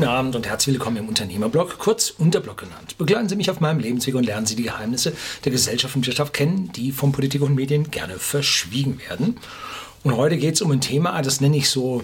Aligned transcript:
Guten 0.00 0.12
Abend 0.12 0.34
und 0.34 0.46
herzlich 0.46 0.76
willkommen 0.76 0.96
im 0.96 1.08
Unternehmerblog, 1.08 1.76
kurz 1.76 2.08
Unterblog 2.08 2.56
genannt. 2.56 2.96
Begleiten 2.96 3.28
Sie 3.28 3.36
mich 3.36 3.50
auf 3.50 3.60
meinem 3.60 3.80
Lebensweg 3.80 4.14
und 4.14 4.24
lernen 4.24 4.46
Sie 4.46 4.56
die 4.56 4.62
Geheimnisse 4.62 5.12
der 5.44 5.52
Gesellschaft 5.52 5.94
und 5.94 6.06
Wirtschaft 6.06 6.32
kennen, 6.32 6.72
die 6.72 6.90
von 6.90 7.12
Politik 7.12 7.42
und 7.42 7.54
Medien 7.54 7.90
gerne 7.90 8.18
verschwiegen 8.18 8.98
werden. 9.10 9.36
Und 10.02 10.16
heute 10.16 10.38
geht 10.38 10.54
es 10.54 10.62
um 10.62 10.70
ein 10.70 10.80
Thema, 10.80 11.20
das 11.20 11.42
nenne 11.42 11.58
ich 11.58 11.68
so 11.68 12.02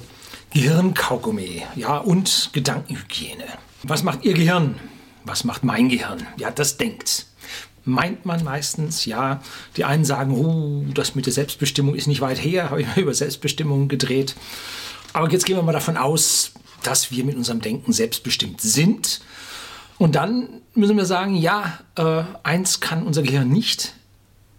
Gehirnkaugummi, 0.52 1.62
ja, 1.74 1.96
und 1.96 2.50
Gedankenhygiene. 2.52 3.46
Was 3.84 4.02
macht 4.02 4.26
Ihr 4.26 4.34
Gehirn? 4.34 4.74
Was 5.24 5.44
macht 5.44 5.64
mein 5.64 5.88
Gehirn? 5.88 6.18
Ja, 6.36 6.50
das 6.50 6.76
denkt. 6.76 7.24
Meint 7.86 8.26
man 8.26 8.44
meistens, 8.44 9.06
ja. 9.06 9.40
Die 9.78 9.84
einen 9.86 10.04
sagen, 10.04 10.32
uh, 10.32 10.84
das 10.92 11.14
mit 11.14 11.24
der 11.24 11.32
Selbstbestimmung 11.32 11.94
ist 11.94 12.08
nicht 12.08 12.20
weit 12.20 12.44
her, 12.44 12.68
habe 12.70 12.82
ich 12.82 12.88
mal 12.88 12.98
über 12.98 13.14
Selbstbestimmung 13.14 13.88
gedreht. 13.88 14.34
Aber 15.14 15.30
jetzt 15.30 15.46
gehen 15.46 15.56
wir 15.56 15.62
mal 15.62 15.72
davon 15.72 15.96
aus, 15.96 16.52
dass 16.82 17.10
wir 17.10 17.24
mit 17.24 17.36
unserem 17.36 17.60
Denken 17.60 17.92
selbstbestimmt 17.92 18.60
sind. 18.60 19.20
Und 19.98 20.14
dann 20.14 20.48
müssen 20.74 20.96
wir 20.96 21.06
sagen, 21.06 21.34
ja, 21.34 21.78
äh, 21.96 22.22
eins 22.42 22.80
kann 22.80 23.02
unser 23.02 23.22
Gehirn 23.22 23.48
nicht, 23.48 23.94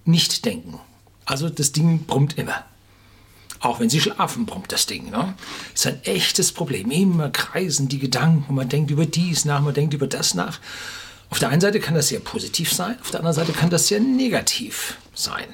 nicht 0.06 0.46
denken. 0.46 0.80
Also 1.26 1.50
das 1.50 1.72
Ding 1.72 2.06
brummt 2.06 2.38
immer. 2.38 2.64
Auch 3.60 3.80
wenn 3.80 3.90
sie 3.90 4.00
schlafen, 4.00 4.46
brummt 4.46 4.72
das 4.72 4.86
Ding. 4.86 5.10
Ne? 5.10 5.34
Ist 5.74 5.88
ein 5.88 6.04
echtes 6.04 6.52
Problem. 6.52 6.92
Immer 6.92 7.30
kreisen 7.30 7.88
die 7.88 8.00
Gedanken. 8.00 8.54
Man 8.56 8.70
denkt 8.70 8.92
über 8.92 9.06
dies 9.06 9.46
nach, 9.46 9.62
man 9.62 9.74
denkt 9.74 9.94
über 9.94 10.08
das 10.08 10.34
nach. 10.36 10.60
Auf 11.30 11.40
der 11.40 11.50
einen 11.50 11.62
Seite 11.62 11.80
kann 11.80 11.96
das 11.96 12.08
sehr 12.08 12.20
positiv 12.20 12.72
sein, 12.72 12.98
auf 13.02 13.12
der 13.12 13.20
anderen 13.20 13.36
Seite 13.36 13.52
kann 13.52 13.70
das 13.70 13.88
sehr 13.88 14.00
negativ 14.00 14.98
sein. 15.14 15.48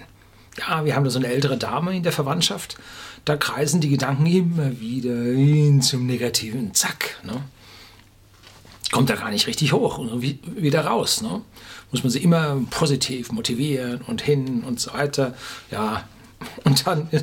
Ja, 0.57 0.85
wir 0.85 0.95
haben 0.95 1.03
da 1.03 1.09
so 1.09 1.20
eine 1.20 1.27
ältere 1.27 1.57
Dame 1.57 1.95
in 1.95 2.03
der 2.03 2.12
Verwandtschaft, 2.12 2.77
da 3.25 3.38
kreisen 3.38 3.81
die 3.81 3.89
Gedanken 3.89 4.25
immer 4.25 4.80
wieder 4.80 5.16
hin 5.16 5.81
zum 5.81 6.05
Negativen. 6.05 6.73
Zack. 6.73 7.19
Ne? 7.23 7.41
Kommt 8.92 9.09
da 9.09 9.16
gar 9.16 9.31
nicht 9.31 9.47
richtig 9.47 9.72
hoch 9.73 9.97
und 9.97 10.22
wieder 10.22 10.86
raus. 10.86 11.22
Ne? 11.22 11.42
Muss 11.92 12.03
man 12.03 12.11
sie 12.11 12.19
immer 12.19 12.61
positiv 12.69 13.31
motivieren 13.31 14.02
und 14.02 14.22
hin 14.22 14.64
und 14.64 14.80
so 14.80 14.94
weiter. 14.94 15.36
Ja, 15.72 16.08
und 16.66 16.86
dann 16.86 17.09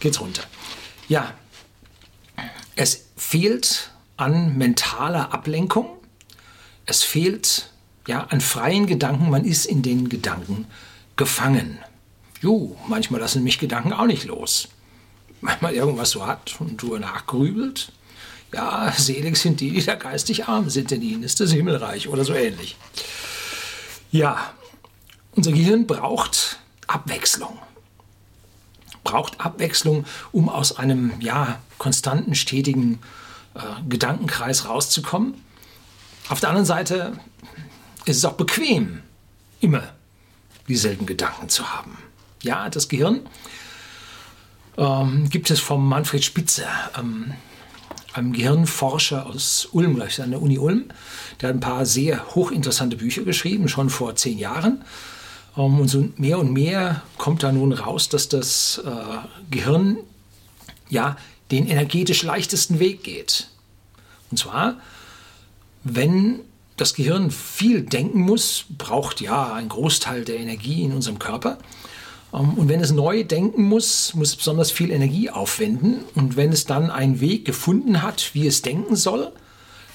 geht's 0.00 0.20
runter. 0.20 0.42
Ja, 1.08 1.32
es 2.76 3.06
fehlt 3.16 3.90
an 4.16 4.56
mentaler 4.56 5.32
Ablenkung. 5.32 5.88
Es 6.86 7.02
fehlt 7.02 7.70
ja, 8.06 8.24
an 8.24 8.40
freien 8.40 8.86
Gedanken. 8.86 9.30
Man 9.30 9.44
ist 9.44 9.64
in 9.64 9.82
den 9.82 10.08
Gedanken 10.08 10.66
gefangen. 11.16 11.78
Jo, 12.40 12.76
manchmal 12.88 13.20
lassen 13.20 13.42
mich 13.42 13.58
Gedanken 13.58 13.92
auch 13.92 14.06
nicht 14.06 14.24
los. 14.24 14.68
Wenn 15.40 15.56
man 15.60 15.74
irgendwas 15.74 16.10
so 16.10 16.26
hat 16.26 16.56
und 16.60 16.80
du 16.80 16.96
nachgrübelt, 16.96 17.92
ja, 18.52 18.92
selig 18.96 19.36
sind 19.36 19.60
die, 19.60 19.70
die 19.70 19.84
da 19.84 19.94
geistig 19.94 20.46
arm 20.46 20.70
sind, 20.70 20.90
denn 20.90 21.02
ihnen 21.02 21.22
ist 21.22 21.40
das 21.40 21.52
Himmelreich 21.52 22.08
oder 22.08 22.24
so 22.24 22.34
ähnlich. 22.34 22.76
Ja, 24.10 24.52
unser 25.32 25.52
Gehirn 25.52 25.86
braucht 25.86 26.58
Abwechslung. 26.86 27.58
Braucht 29.02 29.40
Abwechslung, 29.40 30.04
um 30.32 30.48
aus 30.48 30.78
einem 30.78 31.20
ja, 31.20 31.58
konstanten, 31.78 32.34
stetigen 32.34 33.00
äh, 33.54 33.60
Gedankenkreis 33.88 34.68
rauszukommen. 34.68 35.34
Auf 36.28 36.40
der 36.40 36.50
anderen 36.50 36.66
Seite 36.66 37.18
ist 38.04 38.18
es 38.18 38.24
auch 38.24 38.34
bequem, 38.34 39.02
immer 39.60 39.82
dieselben 40.68 41.06
Gedanken 41.06 41.48
zu 41.48 41.72
haben. 41.72 41.98
Ja, 42.42 42.68
das 42.68 42.88
Gehirn 42.88 43.20
ähm, 44.76 45.28
gibt 45.30 45.50
es 45.50 45.60
vom 45.60 45.88
Manfred 45.88 46.24
Spitzer, 46.24 46.68
ähm, 46.98 47.34
einem 48.12 48.32
Gehirnforscher 48.32 49.26
aus 49.26 49.68
Ulm, 49.72 49.96
gleich 49.96 50.20
an 50.22 50.30
der 50.30 50.40
Uni 50.40 50.58
Ulm. 50.58 50.84
Der 51.40 51.48
hat 51.48 51.56
ein 51.56 51.60
paar 51.60 51.84
sehr 51.84 52.34
hochinteressante 52.34 52.96
Bücher 52.96 53.22
geschrieben, 53.22 53.68
schon 53.68 53.90
vor 53.90 54.14
zehn 54.14 54.38
Jahren. 54.38 54.84
Ähm, 55.56 55.80
und 55.80 55.88
so 55.88 56.08
mehr 56.16 56.38
und 56.38 56.52
mehr 56.52 57.02
kommt 57.18 57.42
da 57.42 57.52
nun 57.52 57.72
raus, 57.72 58.08
dass 58.08 58.28
das 58.28 58.80
äh, 58.84 58.90
Gehirn 59.50 59.98
ja 60.88 61.16
den 61.50 61.66
energetisch 61.66 62.22
leichtesten 62.22 62.78
Weg 62.78 63.02
geht. 63.02 63.48
Und 64.30 64.38
zwar, 64.38 64.76
wenn 65.82 66.40
das 66.76 66.94
Gehirn 66.94 67.30
viel 67.30 67.82
denken 67.82 68.20
muss, 68.20 68.64
braucht 68.68 69.20
ja 69.20 69.52
ein 69.54 69.68
Großteil 69.68 70.24
der 70.24 70.38
Energie 70.38 70.82
in 70.82 70.92
unserem 70.92 71.18
Körper. 71.18 71.58
Ähm, 72.32 72.54
und 72.54 72.68
wenn 72.68 72.80
es 72.80 72.90
neu 72.90 73.24
denken 73.24 73.64
muss, 73.64 74.14
muss 74.14 74.30
es 74.30 74.36
besonders 74.36 74.70
viel 74.70 74.90
Energie 74.90 75.30
aufwenden. 75.30 76.00
Und 76.14 76.36
wenn 76.36 76.52
es 76.52 76.64
dann 76.64 76.90
einen 76.90 77.20
Weg 77.20 77.44
gefunden 77.44 78.02
hat, 78.02 78.30
wie 78.34 78.46
es 78.46 78.62
denken 78.62 78.96
soll, 78.96 79.32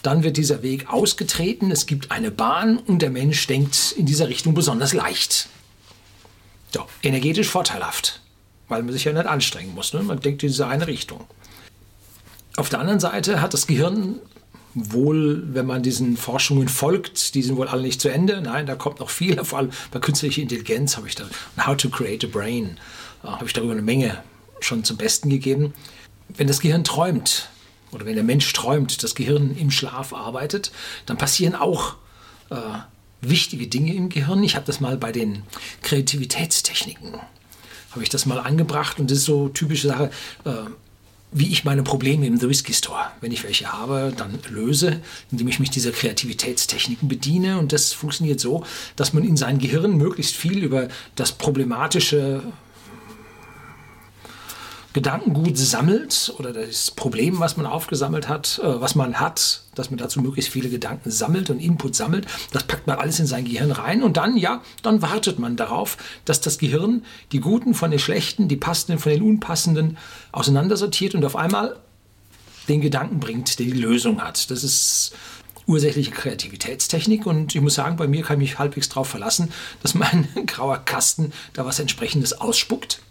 dann 0.01 0.23
wird 0.23 0.37
dieser 0.37 0.63
Weg 0.63 0.91
ausgetreten, 0.91 1.71
es 1.71 1.85
gibt 1.85 2.11
eine 2.11 2.31
Bahn 2.31 2.77
und 2.77 3.01
der 3.01 3.09
Mensch 3.09 3.45
denkt 3.47 3.93
in 3.97 4.05
dieser 4.05 4.29
Richtung 4.29 4.53
besonders 4.53 4.93
leicht. 4.93 5.49
So, 6.73 6.85
energetisch 7.03 7.49
vorteilhaft, 7.49 8.21
weil 8.69 8.83
man 8.83 8.93
sich 8.93 9.03
ja 9.03 9.11
nicht 9.11 9.25
anstrengen 9.25 9.75
muss. 9.75 9.93
Ne? 9.93 10.03
Man 10.03 10.21
denkt 10.21 10.43
in 10.43 10.49
diese 10.49 10.67
eine 10.67 10.87
Richtung. 10.87 11.25
Auf 12.55 12.69
der 12.69 12.79
anderen 12.79 12.99
Seite 13.01 13.41
hat 13.41 13.53
das 13.53 13.67
Gehirn 13.67 14.19
wohl, 14.73 15.43
wenn 15.53 15.65
man 15.65 15.83
diesen 15.83 16.17
Forschungen 16.17 16.67
folgt, 16.67 17.35
die 17.35 17.41
sind 17.41 17.57
wohl 17.57 17.67
alle 17.67 17.81
nicht 17.81 18.01
zu 18.01 18.09
Ende. 18.09 18.41
Nein, 18.41 18.65
da 18.65 18.75
kommt 18.75 18.99
noch 18.99 19.09
viel. 19.09 19.43
Vor 19.43 19.59
allem 19.59 19.71
bei 19.91 19.99
künstlicher 19.99 20.41
Intelligenz 20.41 20.97
habe 20.97 21.07
ich 21.07 21.15
da, 21.15 21.25
How 21.65 21.75
to 21.75 21.89
Create 21.89 22.25
a 22.25 22.27
Brain, 22.27 22.77
äh, 23.23 23.27
habe 23.27 23.45
ich 23.45 23.53
darüber 23.53 23.73
eine 23.73 23.81
Menge 23.81 24.21
schon 24.59 24.83
zum 24.83 24.97
Besten 24.97 25.29
gegeben. 25.29 25.73
Wenn 26.29 26.47
das 26.47 26.59
Gehirn 26.59 26.83
träumt 26.83 27.49
oder 27.91 28.05
wenn 28.05 28.15
der 28.15 28.23
Mensch 28.23 28.51
träumt, 28.53 29.03
das 29.03 29.15
Gehirn 29.15 29.55
im 29.57 29.71
Schlaf 29.71 30.13
arbeitet, 30.13 30.71
dann 31.05 31.17
passieren 31.17 31.55
auch 31.55 31.95
äh, 32.51 32.55
wichtige 33.21 33.67
Dinge 33.67 33.93
im 33.93 34.09
Gehirn. 34.09 34.43
Ich 34.43 34.55
habe 34.55 34.65
das 34.65 34.79
mal 34.79 34.97
bei 34.97 35.11
den 35.11 35.43
Kreativitätstechniken 35.81 37.19
habe 37.91 38.03
ich 38.03 38.09
das 38.09 38.25
mal 38.25 38.39
angebracht 38.39 38.99
und 38.99 39.09
das 39.09 39.19
ist 39.19 39.25
so 39.25 39.49
typische 39.49 39.87
Sache. 39.87 40.11
Äh, 40.45 40.51
wie 41.31 41.51
ich 41.51 41.63
meine 41.63 41.83
Probleme 41.83 42.25
im 42.25 42.39
The 42.39 42.49
Whisky 42.49 42.73
Store, 42.73 43.11
wenn 43.21 43.31
ich 43.31 43.43
welche 43.43 43.71
habe, 43.71 44.11
dann 44.15 44.39
löse, 44.49 44.99
indem 45.31 45.47
ich 45.47 45.59
mich 45.59 45.69
dieser 45.69 45.91
Kreativitätstechniken 45.91 47.07
bediene. 47.07 47.59
Und 47.59 47.71
das 47.71 47.93
funktioniert 47.93 48.39
so, 48.39 48.63
dass 48.95 49.13
man 49.13 49.23
in 49.23 49.37
sein 49.37 49.59
Gehirn 49.59 49.97
möglichst 49.97 50.35
viel 50.35 50.63
über 50.63 50.87
das 51.15 51.31
problematische 51.33 52.41
Gedankengut 54.91 55.55
sammelt 55.55 56.33
oder 56.39 56.51
das 56.51 56.89
Problem, 56.89 57.39
was 57.39 57.57
man 57.57 57.67
aufgesammelt 57.67 58.27
hat, 58.27 58.59
äh, 58.63 58.81
was 58.81 58.95
man 58.95 59.19
hat, 59.19 59.61
dass 59.75 59.91
man 59.91 59.99
dazu 59.99 60.19
möglichst 60.19 60.51
viele 60.51 60.69
Gedanken 60.69 61.11
sammelt 61.11 61.51
und 61.51 61.59
Input 61.59 61.95
sammelt. 61.95 62.25
Das 62.51 62.63
packt 62.63 62.87
man 62.87 62.97
alles 62.97 63.19
in 63.19 63.27
sein 63.27 63.45
Gehirn 63.45 63.71
rein 63.71 64.01
und 64.01 64.17
dann, 64.17 64.35
ja, 64.35 64.63
dann 64.81 65.03
wartet 65.03 65.37
man 65.37 65.55
darauf, 65.55 65.97
dass 66.25 66.41
das 66.41 66.57
Gehirn 66.57 67.03
die 67.31 67.39
Guten 67.39 67.75
von 67.75 67.91
den 67.91 67.99
Schlechten, 67.99 68.47
die 68.47 68.57
Passenden 68.57 68.99
von 68.99 69.11
den 69.11 69.21
Unpassenden 69.21 69.97
auseinandersortiert 70.31 71.13
und 71.13 71.23
auf 71.23 71.35
einmal 71.35 71.75
den 72.67 72.81
Gedanken 72.81 73.19
bringt, 73.19 73.59
der 73.59 73.67
die 73.67 73.71
Lösung 73.73 74.21
hat. 74.21 74.49
Das 74.49 74.63
ist 74.63 75.13
ursächliche 75.67 76.09
Kreativitätstechnik 76.09 77.27
und 77.27 77.53
ich 77.53 77.61
muss 77.61 77.75
sagen, 77.75 77.95
bei 77.95 78.07
mir 78.07 78.23
kann 78.23 78.41
ich 78.41 78.49
mich 78.49 78.59
halbwegs 78.59 78.89
darauf 78.89 79.07
verlassen, 79.07 79.51
dass 79.83 79.93
mein 79.93 80.27
grauer 80.47 80.79
Kasten 80.79 81.31
da 81.53 81.63
was 81.63 81.79
entsprechendes 81.79 82.33
ausspuckt 82.33 83.01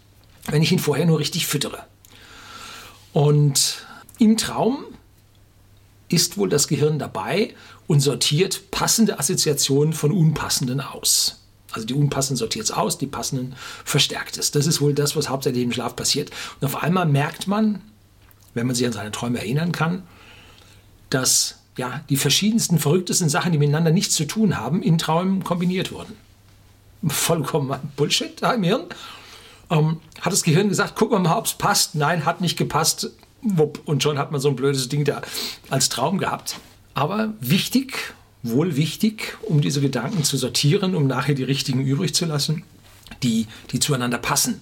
wenn 0.47 0.61
ich 0.61 0.71
ihn 0.71 0.79
vorher 0.79 1.05
nur 1.05 1.19
richtig 1.19 1.47
füttere. 1.47 1.83
Und 3.13 3.85
im 4.17 4.37
Traum 4.37 4.85
ist 6.09 6.37
wohl 6.37 6.49
das 6.49 6.67
Gehirn 6.67 6.99
dabei 6.99 7.53
und 7.87 8.01
sortiert 8.01 8.71
passende 8.71 9.19
Assoziationen 9.19 9.93
von 9.93 10.11
unpassenden 10.11 10.81
aus. 10.81 11.41
Also 11.71 11.85
die 11.85 11.93
unpassenden 11.93 12.37
sortiert 12.37 12.65
es 12.65 12.71
aus, 12.71 12.97
die 12.97 13.07
passenden 13.07 13.55
verstärkt 13.85 14.37
es. 14.37 14.51
Das 14.51 14.65
ist 14.65 14.81
wohl 14.81 14.93
das, 14.93 15.15
was 15.15 15.29
hauptsächlich 15.29 15.63
im 15.63 15.71
Schlaf 15.71 15.95
passiert. 15.95 16.31
Und 16.59 16.65
auf 16.65 16.81
einmal 16.81 17.05
merkt 17.05 17.47
man, 17.47 17.81
wenn 18.55 18.65
man 18.65 18.75
sich 18.75 18.87
an 18.87 18.93
seine 18.93 19.11
Träume 19.11 19.39
erinnern 19.39 19.71
kann, 19.71 20.03
dass 21.11 21.59
ja, 21.77 22.01
die 22.09 22.17
verschiedensten, 22.17 22.79
verrücktesten 22.79 23.29
Sachen, 23.29 23.51
die 23.51 23.57
miteinander 23.57 23.91
nichts 23.91 24.15
zu 24.15 24.25
tun 24.25 24.57
haben, 24.57 24.81
in 24.81 24.97
Träumen 24.97 25.43
kombiniert 25.43 25.91
wurden. 25.91 26.15
Vollkommen 27.07 27.79
Bullshit 27.95 28.41
da 28.41 28.53
im 28.53 28.63
Hirn 28.63 28.83
ähm, 29.69 29.99
hat 30.21 30.33
das 30.33 30.43
Gehirn 30.43 30.69
gesagt, 30.69 30.95
gucken 30.95 31.17
wir 31.17 31.29
mal, 31.29 31.37
ob 31.37 31.45
es 31.45 31.53
passt. 31.53 31.95
Nein, 31.95 32.25
hat 32.25 32.41
nicht 32.41 32.57
gepasst. 32.57 33.11
Und 33.85 34.03
schon 34.03 34.17
hat 34.17 34.31
man 34.31 34.41
so 34.41 34.49
ein 34.49 34.55
blödes 34.55 34.89
Ding 34.89 35.05
da 35.05 35.21
als 35.69 35.89
Traum 35.89 36.17
gehabt. 36.17 36.57
Aber 36.93 37.33
wichtig, 37.39 38.13
wohl 38.43 38.75
wichtig, 38.75 39.37
um 39.43 39.61
diese 39.61 39.81
Gedanken 39.81 40.23
zu 40.23 40.37
sortieren, 40.37 40.95
um 40.95 41.07
nachher 41.07 41.35
die 41.35 41.43
richtigen 41.43 41.85
übrig 41.85 42.13
zu 42.13 42.25
lassen, 42.25 42.63
die, 43.23 43.47
die 43.71 43.79
zueinander 43.79 44.17
passen. 44.17 44.61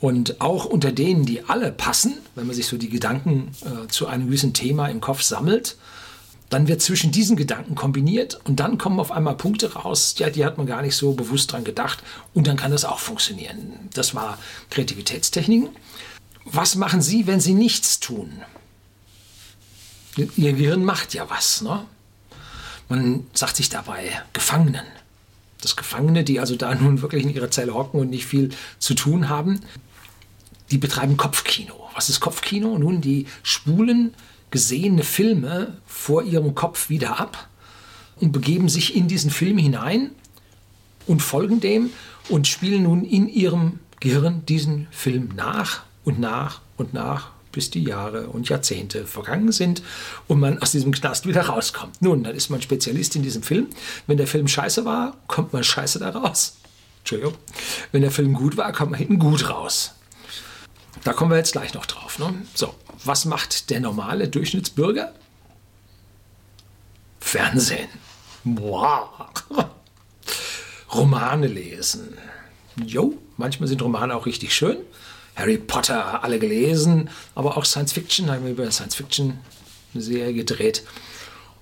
Und 0.00 0.40
auch 0.40 0.64
unter 0.64 0.90
denen, 0.90 1.24
die 1.24 1.44
alle 1.44 1.70
passen, 1.70 2.18
wenn 2.34 2.46
man 2.46 2.56
sich 2.56 2.66
so 2.66 2.76
die 2.76 2.88
Gedanken 2.88 3.52
äh, 3.64 3.86
zu 3.88 4.08
einem 4.08 4.26
gewissen 4.26 4.52
Thema 4.52 4.88
im 4.88 5.00
Kopf 5.00 5.22
sammelt, 5.22 5.76
dann 6.52 6.68
wird 6.68 6.82
zwischen 6.82 7.12
diesen 7.12 7.36
Gedanken 7.36 7.74
kombiniert 7.74 8.40
und 8.44 8.60
dann 8.60 8.76
kommen 8.76 9.00
auf 9.00 9.10
einmal 9.10 9.36
Punkte 9.36 9.72
raus, 9.72 10.14
ja, 10.18 10.28
die 10.28 10.44
hat 10.44 10.58
man 10.58 10.66
gar 10.66 10.82
nicht 10.82 10.96
so 10.96 11.12
bewusst 11.12 11.50
dran 11.52 11.64
gedacht 11.64 12.02
und 12.34 12.46
dann 12.46 12.56
kann 12.56 12.70
das 12.70 12.84
auch 12.84 12.98
funktionieren. 12.98 13.88
Das 13.94 14.14
war 14.14 14.38
Kreativitätstechniken. 14.70 15.70
Was 16.44 16.74
machen 16.74 17.00
Sie, 17.00 17.26
wenn 17.26 17.40
Sie 17.40 17.54
nichts 17.54 18.00
tun? 18.00 18.42
Ihr 20.16 20.52
Gehirn 20.52 20.84
macht 20.84 21.14
ja 21.14 21.30
was. 21.30 21.62
Ne? 21.62 21.86
Man 22.88 23.26
sagt 23.32 23.56
sich 23.56 23.70
dabei 23.70 24.20
Gefangenen. 24.34 24.84
Das 25.62 25.76
Gefangene, 25.76 26.22
die 26.22 26.38
also 26.38 26.56
da 26.56 26.74
nun 26.74 27.00
wirklich 27.00 27.22
in 27.22 27.34
ihrer 27.34 27.50
Zelle 27.50 27.72
hocken 27.72 27.98
und 27.98 28.10
nicht 28.10 28.26
viel 28.26 28.50
zu 28.78 28.92
tun 28.92 29.30
haben, 29.30 29.60
die 30.70 30.78
betreiben 30.78 31.16
Kopfkino. 31.16 31.88
Was 31.94 32.10
ist 32.10 32.20
Kopfkino? 32.20 32.78
Nun, 32.78 33.00
die 33.00 33.26
spulen 33.42 34.12
gesehene 34.52 35.02
Filme 35.02 35.78
vor 35.86 36.22
ihrem 36.22 36.54
Kopf 36.54 36.88
wieder 36.88 37.18
ab 37.18 37.48
und 38.20 38.30
begeben 38.30 38.68
sich 38.68 38.94
in 38.94 39.08
diesen 39.08 39.30
Film 39.30 39.58
hinein 39.58 40.12
und 41.08 41.20
folgen 41.20 41.60
dem 41.60 41.90
und 42.28 42.46
spielen 42.46 42.84
nun 42.84 43.04
in 43.04 43.28
ihrem 43.28 43.80
Gehirn 43.98 44.46
diesen 44.46 44.86
Film 44.92 45.30
nach 45.34 45.82
und 46.04 46.20
nach 46.20 46.60
und 46.76 46.94
nach, 46.94 47.30
bis 47.50 47.70
die 47.70 47.82
Jahre 47.82 48.28
und 48.28 48.48
Jahrzehnte 48.48 49.06
vergangen 49.06 49.52
sind 49.52 49.82
und 50.28 50.38
man 50.38 50.60
aus 50.60 50.72
diesem 50.72 50.92
Knast 50.92 51.26
wieder 51.26 51.42
rauskommt. 51.42 52.00
Nun, 52.00 52.22
dann 52.22 52.34
ist 52.36 52.50
man 52.50 52.62
Spezialist 52.62 53.16
in 53.16 53.22
diesem 53.22 53.42
Film. 53.42 53.68
Wenn 54.06 54.18
der 54.18 54.26
Film 54.26 54.48
scheiße 54.48 54.84
war, 54.84 55.16
kommt 55.26 55.52
man 55.52 55.64
scheiße 55.64 55.98
da 55.98 56.10
raus. 56.10 56.56
Entschuldigung. 57.00 57.34
Wenn 57.90 58.02
der 58.02 58.10
Film 58.10 58.34
gut 58.34 58.56
war, 58.56 58.72
kommt 58.72 58.92
man 58.92 58.98
hinten 58.98 59.18
gut 59.18 59.48
raus. 59.48 59.94
Da 61.04 61.12
kommen 61.12 61.30
wir 61.30 61.38
jetzt 61.38 61.52
gleich 61.52 61.74
noch 61.74 61.86
drauf. 61.86 62.18
Ne? 62.18 62.34
So, 62.54 62.74
was 63.04 63.24
macht 63.24 63.70
der 63.70 63.80
normale 63.80 64.28
Durchschnittsbürger? 64.28 65.12
Fernsehen. 67.20 67.88
Wow. 68.44 69.08
Romane 70.92 71.46
lesen. 71.46 72.18
Jo, 72.84 73.18
manchmal 73.36 73.68
sind 73.68 73.82
Romane 73.82 74.14
auch 74.14 74.26
richtig 74.26 74.54
schön. 74.54 74.78
Harry 75.34 75.56
Potter 75.56 76.22
alle 76.22 76.38
gelesen, 76.38 77.08
aber 77.34 77.56
auch 77.56 77.64
Science 77.64 77.92
Fiction, 77.92 78.30
haben 78.30 78.44
wir 78.44 78.52
über 78.52 78.70
Science 78.70 78.94
Fiction 78.94 79.38
eine 79.94 80.02
Serie 80.02 80.34
gedreht. 80.34 80.84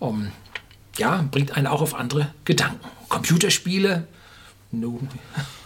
Um, 0.00 0.32
ja, 0.96 1.24
bringt 1.30 1.56
einen 1.56 1.66
auch 1.66 1.80
auf 1.80 1.94
andere 1.94 2.34
Gedanken. 2.44 2.80
Computerspiele, 3.08 4.06
no, 4.72 5.00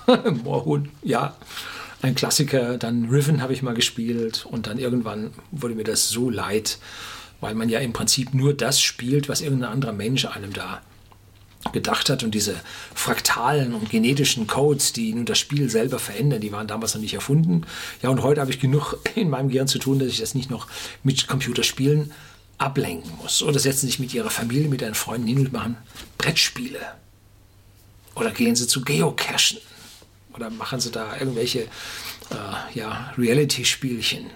Moorhuhn, 0.44 0.90
ja, 1.02 1.36
ein 2.04 2.14
Klassiker. 2.14 2.78
Dann 2.78 3.08
Riven 3.08 3.42
habe 3.42 3.52
ich 3.52 3.62
mal 3.62 3.74
gespielt 3.74 4.46
und 4.48 4.66
dann 4.66 4.78
irgendwann 4.78 5.32
wurde 5.50 5.74
mir 5.74 5.84
das 5.84 6.08
so 6.08 6.30
leid, 6.30 6.78
weil 7.40 7.54
man 7.54 7.68
ja 7.68 7.80
im 7.80 7.92
Prinzip 7.92 8.34
nur 8.34 8.54
das 8.54 8.80
spielt, 8.80 9.28
was 9.28 9.40
irgendein 9.40 9.70
anderer 9.70 9.92
Mensch 9.92 10.24
einem 10.26 10.52
da 10.52 10.82
gedacht 11.72 12.10
hat. 12.10 12.22
Und 12.22 12.34
diese 12.34 12.54
fraktalen 12.94 13.74
und 13.74 13.90
genetischen 13.90 14.46
Codes, 14.46 14.92
die 14.92 15.12
nun 15.14 15.24
das 15.24 15.38
Spiel 15.38 15.70
selber 15.70 15.98
verändern, 15.98 16.40
die 16.40 16.52
waren 16.52 16.66
damals 16.66 16.94
noch 16.94 17.00
nicht 17.00 17.14
erfunden. 17.14 17.62
Ja, 18.02 18.10
und 18.10 18.22
heute 18.22 18.40
habe 18.40 18.50
ich 18.50 18.60
genug 18.60 18.98
in 19.14 19.30
meinem 19.30 19.48
Gehirn 19.48 19.68
zu 19.68 19.78
tun, 19.78 19.98
dass 19.98 20.08
ich 20.08 20.20
das 20.20 20.34
nicht 20.34 20.50
noch 20.50 20.68
mit 21.02 21.26
Computerspielen 21.26 22.12
ablenken 22.58 23.10
muss. 23.20 23.42
Oder 23.42 23.58
setzen 23.58 23.86
sich 23.86 23.98
mit 23.98 24.14
ihrer 24.14 24.30
Familie, 24.30 24.68
mit 24.68 24.82
ihren 24.82 24.94
Freunden 24.94 25.26
hin 25.26 25.38
und 25.38 25.52
machen 25.52 25.76
Brettspiele. 26.18 26.80
Oder 28.14 28.30
gehen 28.30 28.54
sie 28.54 28.68
zu 28.68 28.82
Geocachen. 28.82 29.58
Oder 30.34 30.50
machen 30.50 30.80
sie 30.80 30.90
da 30.90 31.16
irgendwelche 31.16 31.60
äh, 31.60 32.74
ja, 32.74 33.12
Reality-Spielchen. 33.16 34.30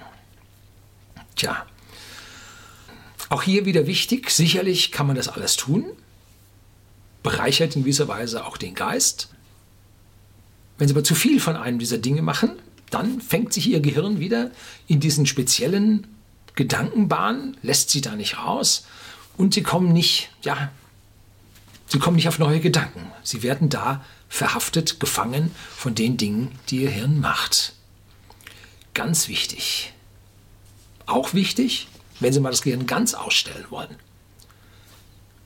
Tja. 1.34 1.66
Auch 3.30 3.42
hier 3.42 3.66
wieder 3.66 3.86
wichtig, 3.86 4.30
sicherlich 4.30 4.90
kann 4.92 5.06
man 5.06 5.16
das 5.16 5.28
alles 5.28 5.56
tun 5.56 5.84
bereichert 7.22 7.76
in 7.76 7.82
gewisser 7.82 8.08
Weise 8.08 8.46
auch 8.46 8.56
den 8.56 8.74
Geist. 8.74 9.28
Wenn 10.76 10.88
Sie 10.88 10.94
aber 10.94 11.04
zu 11.04 11.14
viel 11.14 11.40
von 11.40 11.56
einem 11.56 11.78
dieser 11.78 11.98
Dinge 11.98 12.22
machen, 12.22 12.52
dann 12.90 13.20
fängt 13.20 13.52
sich 13.52 13.68
Ihr 13.68 13.80
Gehirn 13.80 14.20
wieder 14.20 14.50
in 14.86 15.00
diesen 15.00 15.26
speziellen 15.26 16.06
Gedankenbahnen, 16.54 17.56
lässt 17.62 17.90
Sie 17.90 18.00
da 18.00 18.16
nicht 18.16 18.38
raus 18.38 18.86
und 19.36 19.54
Sie 19.54 19.62
kommen 19.62 19.92
nicht, 19.92 20.30
ja, 20.42 20.70
Sie 21.86 21.98
kommen 21.98 22.16
nicht 22.16 22.28
auf 22.28 22.38
neue 22.38 22.60
Gedanken. 22.60 23.12
Sie 23.22 23.42
werden 23.42 23.68
da 23.68 24.04
verhaftet, 24.28 25.00
gefangen 25.00 25.54
von 25.76 25.94
den 25.94 26.16
Dingen, 26.16 26.58
die 26.68 26.82
Ihr 26.82 26.90
Hirn 26.90 27.20
macht. 27.20 27.72
Ganz 28.94 29.28
wichtig. 29.28 29.92
Auch 31.06 31.34
wichtig, 31.34 31.88
wenn 32.20 32.32
Sie 32.32 32.40
mal 32.40 32.50
das 32.50 32.62
Gehirn 32.62 32.86
ganz 32.86 33.14
ausstellen 33.14 33.66
wollen 33.70 33.96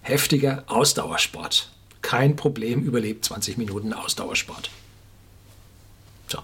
heftiger 0.03 0.65
Ausdauersport. 0.67 1.71
Kein 2.03 2.37
Problem, 2.37 2.83
überlebt 2.83 3.25
20 3.25 3.57
Minuten 3.57 3.93
Ausdauersport. 3.93 4.71
So. 6.27 6.41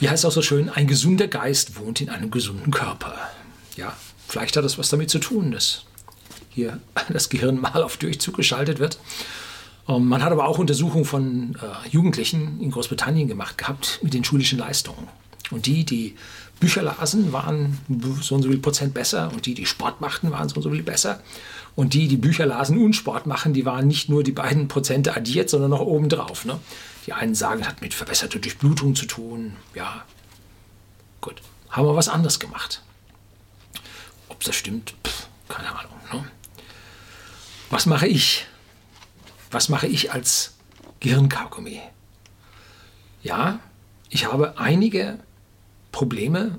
Wie 0.00 0.08
heißt 0.08 0.24
es 0.24 0.28
auch 0.28 0.34
so 0.34 0.42
schön, 0.42 0.70
ein 0.70 0.86
gesunder 0.86 1.28
Geist 1.28 1.78
wohnt 1.78 2.00
in 2.00 2.08
einem 2.08 2.30
gesunden 2.30 2.72
Körper. 2.72 3.14
Ja, 3.76 3.94
vielleicht 4.26 4.56
hat 4.56 4.64
das 4.64 4.78
was 4.78 4.88
damit 4.88 5.10
zu 5.10 5.18
tun, 5.18 5.52
dass 5.52 5.84
hier 6.50 6.80
das 7.10 7.28
Gehirn 7.28 7.60
mal 7.60 7.82
auf 7.82 7.98
Durchzug 7.98 8.36
geschaltet 8.36 8.78
wird. 8.78 8.98
Ähm, 9.88 10.08
man 10.08 10.22
hat 10.22 10.32
aber 10.32 10.48
auch 10.48 10.58
Untersuchungen 10.58 11.04
von 11.04 11.56
äh, 11.56 11.88
Jugendlichen 11.88 12.60
in 12.60 12.70
Großbritannien 12.70 13.28
gemacht 13.28 13.58
gehabt 13.58 14.00
mit 14.02 14.14
den 14.14 14.24
schulischen 14.24 14.58
Leistungen. 14.58 15.08
Und 15.50 15.66
die, 15.66 15.84
die 15.84 16.16
Bücher 16.58 16.82
lasen, 16.82 17.32
waren 17.32 17.78
so 18.20 18.34
und 18.34 18.42
so 18.42 18.48
viel 18.48 18.58
Prozent 18.58 18.94
besser 18.94 19.30
und 19.32 19.46
die, 19.46 19.54
die 19.54 19.66
Sport 19.66 20.00
machten, 20.00 20.30
waren 20.32 20.48
so 20.48 20.56
und 20.56 20.62
so 20.62 20.70
viel 20.70 20.82
besser. 20.82 21.22
Und 21.74 21.92
die, 21.92 22.08
die 22.08 22.16
Bücher 22.16 22.46
lasen 22.46 22.82
und 22.82 22.94
Sport 22.94 23.26
machen, 23.26 23.52
die 23.52 23.66
waren 23.66 23.86
nicht 23.86 24.08
nur 24.08 24.24
die 24.24 24.32
beiden 24.32 24.66
Prozente 24.66 25.14
addiert, 25.14 25.50
sondern 25.50 25.70
noch 25.70 25.80
obendrauf. 25.80 26.46
Ne? 26.46 26.58
Die 27.06 27.12
einen 27.12 27.34
sagen, 27.34 27.60
es 27.60 27.68
hat 27.68 27.82
mit 27.82 27.92
verbesserter 27.92 28.38
Durchblutung 28.38 28.96
zu 28.96 29.06
tun. 29.06 29.56
Ja, 29.74 30.04
gut. 31.20 31.42
Haben 31.68 31.86
wir 31.86 31.94
was 31.94 32.08
anderes 32.08 32.40
gemacht. 32.40 32.82
Ob 34.28 34.42
das 34.42 34.56
stimmt, 34.56 34.94
Pff, 35.06 35.28
keine 35.48 35.68
Ahnung. 35.68 35.92
Ne? 36.12 36.24
Was 37.68 37.84
mache 37.84 38.06
ich? 38.06 38.46
Was 39.50 39.68
mache 39.68 39.86
ich 39.86 40.12
als 40.12 40.54
Gehirnkaugummi? 41.00 41.80
Ja, 43.22 43.60
ich 44.08 44.30
habe 44.30 44.58
einige 44.58 45.18
Probleme, 45.92 46.58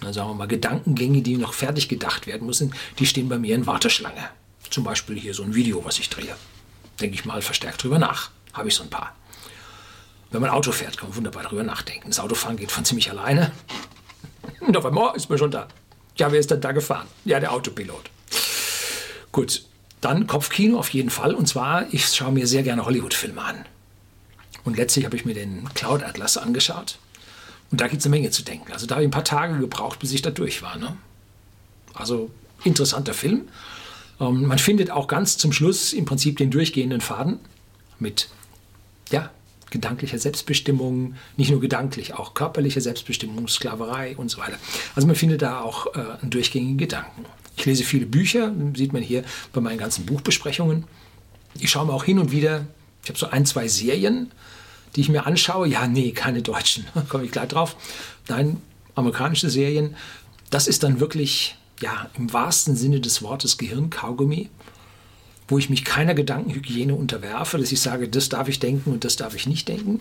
dann 0.00 0.12
sagen 0.12 0.30
wir 0.30 0.34
mal 0.34 0.48
Gedankengänge, 0.48 1.22
die 1.22 1.36
noch 1.36 1.54
fertig 1.54 1.88
gedacht 1.88 2.26
werden 2.26 2.46
müssen, 2.46 2.74
die 2.98 3.06
stehen 3.06 3.28
bei 3.28 3.38
mir 3.38 3.54
in 3.54 3.66
Warteschlange. 3.66 4.28
Zum 4.70 4.84
Beispiel 4.84 5.18
hier 5.18 5.34
so 5.34 5.42
ein 5.42 5.54
Video, 5.54 5.84
was 5.84 5.98
ich 5.98 6.08
drehe. 6.10 6.36
Denke 7.00 7.14
ich 7.14 7.24
mal 7.24 7.42
verstärkt 7.42 7.82
drüber 7.82 7.98
nach. 7.98 8.30
Habe 8.52 8.68
ich 8.68 8.74
so 8.74 8.82
ein 8.82 8.90
paar. 8.90 9.14
Wenn 10.30 10.42
man 10.42 10.50
Auto 10.50 10.72
fährt, 10.72 10.98
kann 10.98 11.08
man 11.08 11.16
wunderbar 11.16 11.44
drüber 11.44 11.62
nachdenken. 11.62 12.08
Das 12.08 12.20
Autofahren 12.20 12.56
geht 12.56 12.70
von 12.70 12.84
ziemlich 12.84 13.10
alleine. 13.10 13.52
Und 14.60 14.76
auf 14.76 14.84
einmal 14.84 15.10
oh, 15.12 15.14
ist 15.14 15.30
man 15.30 15.38
schon 15.38 15.50
da. 15.50 15.68
Ja, 16.16 16.30
wer 16.30 16.40
ist 16.40 16.50
denn 16.50 16.60
da 16.60 16.72
gefahren? 16.72 17.06
Ja, 17.24 17.40
der 17.40 17.52
Autopilot. 17.52 18.10
Gut, 19.32 19.64
dann 20.00 20.26
Kopfkino 20.26 20.78
auf 20.78 20.90
jeden 20.90 21.10
Fall. 21.10 21.34
Und 21.34 21.46
zwar, 21.46 21.92
ich 21.92 22.06
schaue 22.06 22.32
mir 22.32 22.46
sehr 22.46 22.62
gerne 22.62 22.84
Hollywood-Filme 22.84 23.42
an. 23.42 23.64
Und 24.64 24.76
letztlich 24.76 25.04
habe 25.04 25.16
ich 25.16 25.24
mir 25.24 25.34
den 25.34 25.68
Cloud 25.74 26.02
Atlas 26.02 26.36
angeschaut. 26.36 26.98
Und 27.70 27.80
da 27.80 27.88
gibt 27.88 28.00
es 28.00 28.06
eine 28.06 28.16
Menge 28.16 28.30
zu 28.30 28.42
denken. 28.42 28.72
Also 28.72 28.86
da 28.86 28.96
habe 28.96 29.04
ich 29.04 29.08
ein 29.08 29.12
paar 29.12 29.24
Tage 29.24 29.58
gebraucht, 29.58 29.98
bis 29.98 30.12
ich 30.12 30.22
da 30.22 30.30
durch 30.30 30.62
war. 30.62 30.76
Ne? 30.76 30.96
Also 31.94 32.30
interessanter 32.64 33.14
Film. 33.14 33.48
Ähm, 34.20 34.46
man 34.46 34.58
findet 34.58 34.90
auch 34.90 35.06
ganz 35.06 35.36
zum 35.38 35.52
Schluss 35.52 35.92
im 35.92 36.04
Prinzip 36.04 36.38
den 36.38 36.50
durchgehenden 36.50 37.00
Faden 37.00 37.38
mit 37.98 38.28
ja, 39.10 39.30
gedanklicher 39.70 40.18
Selbstbestimmung, 40.18 41.14
nicht 41.36 41.50
nur 41.50 41.60
gedanklich, 41.60 42.14
auch 42.14 42.34
körperlicher 42.34 42.80
Selbstbestimmung, 42.80 43.48
Sklaverei 43.48 44.16
und 44.16 44.30
so 44.30 44.38
weiter. 44.38 44.56
Also 44.94 45.06
man 45.06 45.16
findet 45.16 45.42
da 45.42 45.60
auch 45.60 45.94
äh, 45.94 46.00
einen 46.22 46.30
durchgängigen 46.30 46.78
Gedanken. 46.78 47.24
Ich 47.58 47.66
lese 47.66 47.82
viele 47.82 48.06
Bücher, 48.06 48.52
sieht 48.76 48.92
man 48.92 49.02
hier 49.02 49.24
bei 49.52 49.60
meinen 49.60 49.78
ganzen 49.78 50.06
Buchbesprechungen. 50.06 50.84
Ich 51.58 51.70
schaue 51.70 51.86
mir 51.86 51.92
auch 51.92 52.04
hin 52.04 52.20
und 52.20 52.30
wieder, 52.30 52.66
ich 53.02 53.08
habe 53.08 53.18
so 53.18 53.26
ein, 53.26 53.46
zwei 53.46 53.66
Serien, 53.66 54.30
die 54.94 55.00
ich 55.00 55.08
mir 55.08 55.26
anschaue, 55.26 55.66
ja, 55.66 55.88
nee, 55.88 56.12
keine 56.12 56.40
deutschen, 56.40 56.86
komme 57.08 57.24
ich 57.24 57.32
gleich 57.32 57.48
drauf. 57.48 57.76
Nein, 58.28 58.58
amerikanische 58.94 59.50
Serien, 59.50 59.96
das 60.50 60.68
ist 60.68 60.84
dann 60.84 61.00
wirklich, 61.00 61.56
ja, 61.80 62.08
im 62.16 62.32
wahrsten 62.32 62.76
Sinne 62.76 63.00
des 63.00 63.22
Wortes 63.22 63.58
Gehirnkaugummi, 63.58 64.50
wo 65.48 65.58
ich 65.58 65.68
mich 65.68 65.84
keiner 65.84 66.14
Gedankenhygiene 66.14 66.94
unterwerfe, 66.94 67.58
dass 67.58 67.72
ich 67.72 67.80
sage, 67.80 68.08
das 68.08 68.28
darf 68.28 68.48
ich 68.48 68.60
denken 68.60 68.92
und 68.92 69.04
das 69.04 69.16
darf 69.16 69.34
ich 69.34 69.48
nicht 69.48 69.66
denken. 69.66 70.00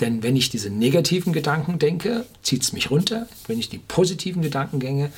Denn 0.00 0.22
wenn 0.22 0.34
ich 0.34 0.48
diese 0.48 0.70
negativen 0.70 1.34
Gedanken 1.34 1.78
denke, 1.78 2.24
zieht 2.42 2.62
es 2.62 2.72
mich 2.72 2.90
runter. 2.90 3.28
Wenn 3.46 3.58
ich 3.58 3.68
die 3.68 3.78
positiven 3.78 4.42
Gedankengänge 4.42 5.10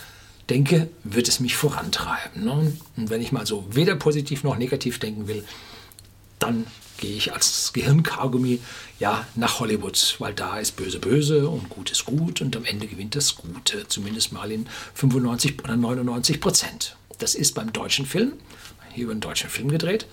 wird 0.48 1.28
es 1.28 1.40
mich 1.40 1.56
vorantreiben. 1.56 2.44
Ne? 2.44 2.72
Und 2.96 3.10
wenn 3.10 3.20
ich 3.20 3.32
mal 3.32 3.46
so 3.46 3.66
weder 3.70 3.96
positiv 3.96 4.44
noch 4.44 4.56
negativ 4.56 4.98
denken 4.98 5.28
will, 5.28 5.44
dann 6.38 6.66
gehe 6.98 7.16
ich 7.16 7.32
als 7.32 7.72
Gehirnkaugummi 7.72 8.60
ja 8.98 9.26
nach 9.34 9.60
Hollywood, 9.60 10.16
weil 10.18 10.34
da 10.34 10.58
ist 10.58 10.76
böse 10.76 10.98
böse 10.98 11.48
und 11.48 11.68
gut 11.68 11.90
ist 11.90 12.04
gut 12.04 12.40
und 12.40 12.56
am 12.56 12.64
Ende 12.64 12.86
gewinnt 12.86 13.14
das 13.14 13.36
Gute, 13.36 13.86
zumindest 13.88 14.32
mal 14.32 14.50
in 14.50 14.66
95 14.94 15.62
oder 15.62 15.76
99 15.76 16.40
Prozent. 16.40 16.96
Das 17.18 17.34
ist 17.34 17.54
beim 17.54 17.72
deutschen 17.72 18.06
Film, 18.06 18.32
hier 18.92 19.04
über 19.04 19.12
einen 19.12 19.20
deutschen 19.20 19.50
Film 19.50 19.68
gedreht, 19.68 20.06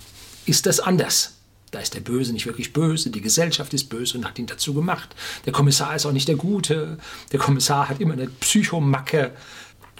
ist 0.46 0.66
das 0.66 0.80
anders. 0.80 1.36
Da 1.72 1.80
ist 1.80 1.96
der 1.96 2.02
Böse 2.02 2.34
nicht 2.34 2.46
wirklich 2.46 2.72
böse, 2.72 3.10
die 3.10 3.22
Gesellschaft 3.22 3.74
ist 3.74 3.90
böse 3.90 4.18
und 4.18 4.25
hat 4.25 4.38
ihn 4.38 4.46
dazu 4.46 4.74
gemacht. 4.74 5.16
Der 5.46 5.54
Kommissar 5.54 5.96
ist 5.96 6.06
auch 6.06 6.12
nicht 6.12 6.28
der 6.28 6.36
Gute, 6.36 7.00
der 7.32 7.40
Kommissar 7.40 7.90
hat 7.90 8.00
immer 8.00 8.13
eine 8.13 8.28
Psychomacke 8.28 9.32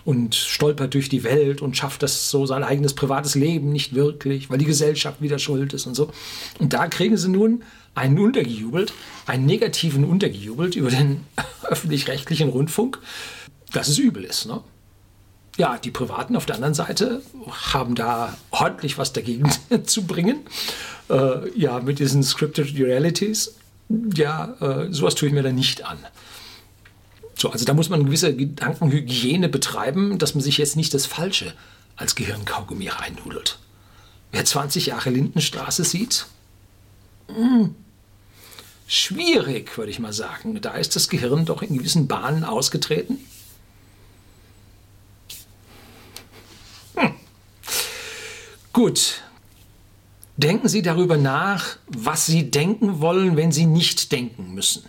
und 0.06 0.36
stolpert 0.36 0.94
durch 0.94 1.10
die 1.10 1.24
Welt 1.24 1.62
und 1.62 1.78
schafft 1.78 2.04
das 2.04 2.30
so 2.30 2.46
sein 2.46 2.64
eigenes 2.64 2.94
privates 2.94 3.36
Leben 3.36 3.72
nicht 3.72 3.96
wirklich, 3.96 4.50
weil 4.50 4.58
die 4.58 4.66
Gesellschaft 4.66 5.22
wieder 5.22 5.40
schuld 5.40 5.74
ist 5.74 5.86
und 5.86 5.96
so. 5.96 6.12
Und 6.60 6.74
da 6.74 6.88
kriegen 6.88 7.18
sie 7.18 7.30
nun 7.30 7.64
einen 7.96 8.20
untergejubelt, 8.20 8.94
einen 9.26 9.46
negativen 9.46 10.04
untergejubelt 10.04 10.76
über 10.76 10.90
den 10.90 11.26
öffentlich-rechtlichen 11.64 12.50
Rundfunk, 12.50 13.00
dass 13.72 13.88
es 13.88 13.98
übel 13.98 14.24
ist. 14.24 14.46
Ne? 14.46 14.62
Ja, 15.58 15.78
die 15.78 15.92
Privaten 15.92 16.36
auf 16.36 16.46
der 16.46 16.56
anderen 16.56 16.74
Seite 16.74 17.22
haben 17.50 17.96
da 17.96 18.36
ordentlich 18.50 18.98
was 18.98 19.14
dagegen 19.14 19.52
zu 19.86 20.04
bringen. 20.04 20.42
Äh, 21.10 21.58
ja, 21.58 21.80
mit 21.80 22.00
diesen 22.00 22.24
Scripted 22.24 22.78
Realities. 22.78 23.56
Ja, 24.16 24.56
äh, 24.60 24.92
sowas 24.92 25.16
tue 25.16 25.28
ich 25.28 25.34
mir 25.34 25.44
da 25.44 25.52
nicht 25.52 25.86
an. 25.86 26.00
So, 27.44 27.50
also 27.50 27.66
da 27.66 27.74
muss 27.74 27.90
man 27.90 28.00
eine 28.00 28.06
gewisse 28.06 28.34
Gedankenhygiene 28.34 29.50
betreiben, 29.50 30.18
dass 30.18 30.34
man 30.34 30.42
sich 30.42 30.60
jetzt 30.60 30.78
nicht 30.78 30.94
das 30.94 31.06
Falsche 31.06 31.54
als 31.98 32.16
Gehirnkaugummi 32.16 32.88
reinnudelt. 32.88 33.60
Wer 34.32 34.46
20 34.46 34.86
Jahre 34.86 35.10
Lindenstraße 35.10 35.84
sieht, 35.84 36.28
mh, 37.28 37.36
hm, 37.36 37.76
schwierig, 38.88 39.78
würde 39.78 39.92
ich 39.92 40.00
mal 40.00 40.14
sagen. 40.14 40.62
Da 40.62 40.76
ist 40.76 40.96
das 40.96 41.10
Gehirn 41.10 41.44
doch 41.44 41.62
in 41.62 41.78
gewissen 41.78 42.08
Bahnen 42.08 42.46
ausgetreten. 42.46 43.18
Hm. 46.96 47.14
Gut. 48.72 49.22
Denken 50.38 50.70
Sie 50.70 50.82
darüber 50.82 51.18
nach, 51.18 51.76
was 51.88 52.26
Sie 52.26 52.50
denken 52.50 53.02
wollen, 53.02 53.36
wenn 53.36 53.52
Sie 53.52 53.66
nicht 53.66 54.14
denken 54.14 54.54
müssen. 54.54 54.86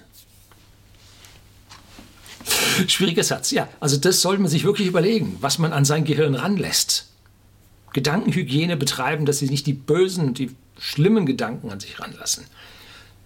Schwieriger 2.88 3.24
Satz, 3.24 3.50
ja. 3.50 3.68
Also 3.80 3.96
das 3.96 4.20
sollte 4.20 4.42
man 4.42 4.50
sich 4.50 4.64
wirklich 4.64 4.88
überlegen, 4.88 5.36
was 5.40 5.58
man 5.58 5.72
an 5.72 5.84
sein 5.84 6.04
Gehirn 6.04 6.34
ranlässt. 6.34 7.08
Gedankenhygiene 7.92 8.76
betreiben, 8.76 9.26
dass 9.26 9.38
sie 9.38 9.48
nicht 9.48 9.66
die 9.66 9.72
bösen, 9.72 10.34
die 10.34 10.50
schlimmen 10.78 11.26
Gedanken 11.26 11.70
an 11.70 11.80
sich 11.80 12.00
ranlassen. 12.00 12.44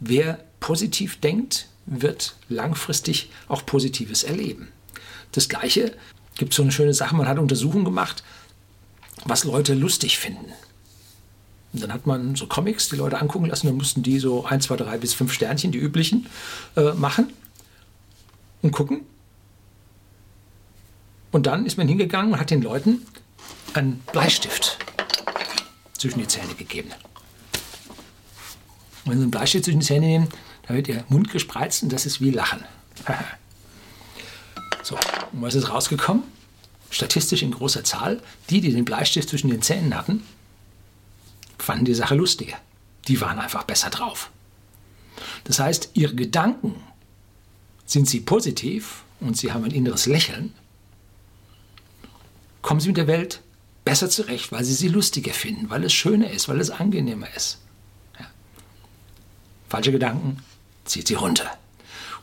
Wer 0.01 0.39
positiv 0.61 1.21
denkt, 1.21 1.69
wird 1.87 2.35
langfristig 2.49 3.31
auch 3.49 3.65
Positives 3.65 4.23
erleben. 4.23 4.69
Das 5.33 5.49
Gleiche 5.49 5.93
gibt 6.37 6.55
so 6.55 6.63
eine 6.63 6.73
schöne 6.73 6.95
Sache, 6.95 7.17
man 7.17 7.27
hat 7.27 7.39
Untersuchungen 7.39 7.85
gemacht, 7.85 8.23
was 9.25 9.45
Leute 9.45 9.75
lustig 9.75 10.19
finden. 10.19 10.53
Und 11.73 11.83
dann 11.83 11.93
hat 11.93 12.07
man 12.07 12.37
so 12.37 12.47
Comics, 12.47 12.89
die 12.89 12.97
Leute 12.97 13.21
angucken 13.21 13.47
lassen, 13.47 13.67
dann 13.67 13.77
mussten 13.77 14.03
die 14.03 14.19
so 14.19 14.45
1, 14.45 14.65
2, 14.67 14.77
3 14.77 14.99
bis 14.99 15.15
5 15.15 15.33
Sternchen, 15.33 15.73
die 15.73 15.79
üblichen, 15.79 16.27
äh, 16.77 16.93
machen 16.93 17.33
und 18.63 18.71
gucken. 18.73 19.03
Und 21.31 21.47
dann 21.47 21.67
ist 21.67 21.77
man 21.77 21.89
hingegangen 21.89 22.33
und 22.33 22.41
hat 22.41 22.51
den 22.51 22.63
Leuten 22.63 23.07
einen 23.75 24.01
Bleistift 24.13 24.79
zwischen 25.97 26.21
die 26.21 26.27
Zähne 26.27 26.55
gegeben. 26.55 26.91
Und 29.05 29.13
wenn 29.13 29.19
Sie 29.19 29.23
einen 29.23 29.31
Bleistift 29.31 29.65
zwischen 29.65 29.81
die 29.81 29.87
Zähne 29.87 30.07
nehmen, 30.07 30.29
dann 30.67 30.77
wird 30.77 30.89
Ihr 30.89 31.05
Mund 31.09 31.31
gespreizt 31.31 31.83
und 31.83 31.93
das 31.93 32.07
ist 32.07 32.21
wie 32.21 32.31
Lachen. 32.31 32.65
so, 34.83 34.97
und 35.33 35.43
was 35.43 35.55
ist 35.55 35.71
rausgekommen? 35.71 36.23
Statistisch 36.91 37.43
in 37.43 37.51
großer 37.51 37.85
Zahl, 37.85 38.23
die, 38.49 38.61
die 38.61 38.73
den 38.73 38.85
Bleistift 38.85 39.29
zwischen 39.29 39.51
den 39.51 39.61
Zähnen 39.61 39.95
hatten, 39.95 40.23
fanden 41.59 41.85
die 41.85 41.95
Sache 41.95 42.15
lustiger. 42.15 42.57
Die 43.09 43.21
waren 43.21 43.39
einfach 43.39 43.65
besser 43.65 43.91
drauf. 43.91 44.31
Das 45.45 45.59
heißt, 45.59 45.91
ihre 45.95 46.15
Gedanken 46.15 46.77
sind 47.85 48.09
sie 48.09 48.21
positiv 48.21 49.05
und 49.21 49.37
sie 49.37 49.53
haben 49.53 49.65
ein 49.65 49.71
inneres 49.71 50.07
Lächeln, 50.07 50.55
kommen 52.63 52.81
sie 52.81 52.89
mit 52.89 52.97
der 52.97 53.07
Welt 53.07 53.43
besser 53.85 54.11
zurecht, 54.11 54.53
weil 54.53 54.65
sie 54.65 54.75
sie 54.75 54.89
lustiger 54.89 55.33
finden, 55.33 55.71
weil 55.71 55.85
es 55.85 55.93
schöner 55.93 56.31
ist, 56.31 56.49
weil 56.49 56.61
es 56.61 56.71
angenehmer 56.71 57.35
ist. 57.35 57.59
Ja. 58.19 58.27
Falsche 59.69 59.93
Gedanken 59.93 60.43
zieht 60.85 61.09
sie 61.09 61.15
runter. 61.15 61.51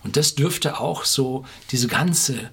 Und 0.03 0.17
das 0.17 0.35
dürfte 0.35 0.79
auch 0.79 1.05
so 1.05 1.45
diese 1.71 1.87
ganze 1.87 2.51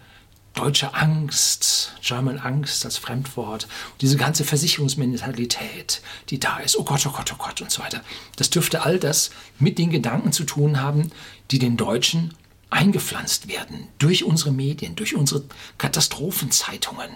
deutsche 0.55 0.95
Angst, 0.95 1.95
German 2.03 2.39
Angst 2.39 2.85
als 2.85 2.97
Fremdwort, 2.97 3.69
diese 4.01 4.17
ganze 4.17 4.45
Versicherungsmentalität, 4.45 6.03
die 6.29 6.39
da 6.39 6.59
ist, 6.59 6.79
oh 6.79 6.85
Gott, 6.85 7.07
oh 7.07 7.11
Gott, 7.11 7.33
oh 7.33 7.37
Gott 7.39 7.61
und 7.61 7.71
so 7.71 7.83
weiter, 7.83 8.03
das 8.37 8.51
dürfte 8.51 8.83
all 8.83 8.99
das 8.99 9.31
mit 9.59 9.79
den 9.79 9.91
Gedanken 9.91 10.33
zu 10.33 10.45
tun 10.45 10.81
haben, 10.81 11.11
die 11.51 11.59
den 11.59 11.77
Deutschen 11.77 12.35
eingepflanzt 12.71 13.49
werden 13.49 13.89
durch 13.99 14.25
unsere 14.25 14.53
Medien, 14.53 14.97
durch 14.97 15.15
unsere 15.15 15.45
Katastrophenzeitungen, 15.79 17.11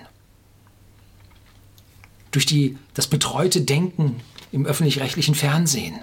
durch 2.30 2.47
die, 2.47 2.78
das 2.95 3.06
betreute 3.06 3.62
Denken 3.62 4.21
im 4.52 4.66
öffentlich-rechtlichen 4.66 5.35
Fernsehen 5.35 5.99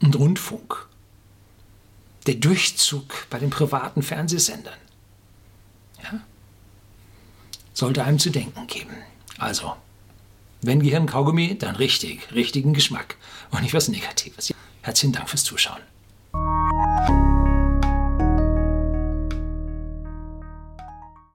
und 0.00 0.16
Rundfunk, 0.16 0.88
der 2.26 2.34
Durchzug 2.34 3.26
bei 3.30 3.38
den 3.38 3.50
privaten 3.50 4.02
Fernsehsendern. 4.02 4.78
Ja? 6.02 6.20
Sollte 7.72 8.04
einem 8.04 8.18
zu 8.18 8.30
denken 8.30 8.66
geben. 8.66 8.94
Also, 9.38 9.74
wenn 10.62 10.82
Gehirnkaugummi, 10.82 11.56
dann 11.58 11.76
richtig, 11.76 12.32
richtigen 12.32 12.74
Geschmack 12.74 13.16
und 13.50 13.62
nicht 13.62 13.74
was 13.74 13.88
Negatives. 13.88 14.52
Herzlichen 14.82 15.12
Dank 15.12 15.30
fürs 15.30 15.44
Zuschauen. 15.44 15.80